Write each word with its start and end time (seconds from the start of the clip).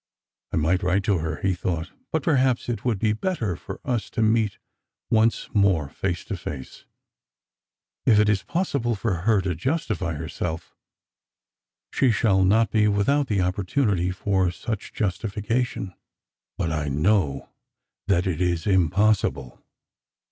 "I 0.51 0.55
might 0.57 0.81
write 0.81 1.03
to 1.03 1.19
her," 1.19 1.35
he 1.43 1.55
thouylifc;" 1.55 1.91
but 2.11 2.23
perhaps 2.23 2.67
it 2.67 2.83
would 2.83 2.97
be 2.97 3.13
better 3.13 3.55
for 3.55 3.79
us 3.85 4.09
to 4.09 4.23
meet 4.23 4.57
once 5.11 5.47
more 5.53 5.89
face 5.89 6.25
to 6.25 6.35
face. 6.35 6.85
If 8.07 8.17
it 8.17 8.27
is 8.27 8.41
possible 8.41 8.95
for 8.95 9.13
her 9.13 9.41
to 9.41 9.53
justify 9.53 10.13
herself 10.15 10.75
she 11.93 12.09
shall 12.09 12.43
not 12.43 12.71
be 12.71 12.87
without 12.87 13.27
the 13.27 13.37
opportu 13.37 13.85
nity 13.85 14.11
for 14.11 14.49
such 14.49 14.91
justification. 14.91 15.93
But 16.57 16.71
I 16.71 16.87
know 16.87 17.49
that 18.07 18.25
it 18.25 18.41
is 18.41 18.65
impossible." 18.65 19.61